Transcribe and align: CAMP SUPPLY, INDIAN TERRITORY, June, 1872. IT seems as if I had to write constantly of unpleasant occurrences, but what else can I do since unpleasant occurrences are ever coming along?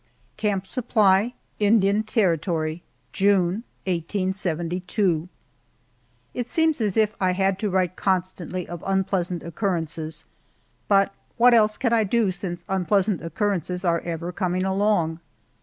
CAMP 0.35 0.65
SUPPLY, 0.65 1.35
INDIAN 1.59 2.01
TERRITORY, 2.01 2.81
June, 3.13 3.63
1872. 3.85 5.29
IT 6.33 6.47
seems 6.47 6.81
as 6.81 6.97
if 6.97 7.15
I 7.21 7.33
had 7.33 7.59
to 7.59 7.69
write 7.69 7.95
constantly 7.95 8.67
of 8.67 8.83
unpleasant 8.87 9.43
occurrences, 9.43 10.25
but 10.87 11.13
what 11.37 11.53
else 11.53 11.77
can 11.77 11.93
I 11.93 12.03
do 12.03 12.31
since 12.31 12.65
unpleasant 12.67 13.23
occurrences 13.23 13.85
are 13.85 13.99
ever 13.99 14.31
coming 14.31 14.63
along? 14.63 15.19